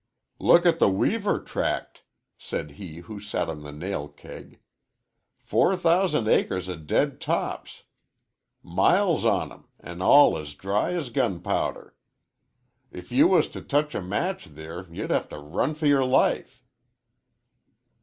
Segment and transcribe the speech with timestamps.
[0.39, 2.01] "Look at the Weaver tract,"
[2.35, 4.59] said he who sat on the nail keg.
[5.37, 7.83] "Four thousand acres o' dead tops
[8.63, 11.93] miles on 'em an' all as dry as gunpowder.
[12.91, 16.63] If you was t' touch a match there ye'd have to run fer yer life."